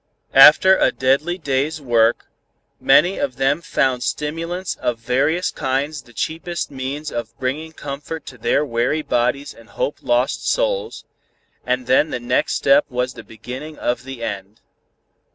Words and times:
After 0.33 0.75
a 0.77 0.91
deadly 0.91 1.37
day's 1.37 1.79
work, 1.79 2.25
many 2.79 3.19
of 3.19 3.35
them 3.35 3.61
found 3.61 4.01
stimulants 4.01 4.73
of 4.77 4.97
various 4.97 5.51
kinds 5.51 6.01
the 6.01 6.11
cheapest 6.11 6.71
means 6.71 7.11
of 7.11 7.37
bringing 7.37 7.71
comfort 7.73 8.25
to 8.25 8.39
their 8.39 8.65
weary 8.65 9.03
bodies 9.03 9.53
and 9.53 9.69
hope 9.69 9.99
lost 10.01 10.49
souls, 10.49 11.05
and 11.67 11.85
then 11.85 12.09
the 12.09 12.19
next 12.19 12.55
step 12.55 12.85
was 12.89 13.13
the 13.13 13.23
beginning 13.23 13.77
of 13.77 14.03
the 14.03 14.23
end. 14.23 14.59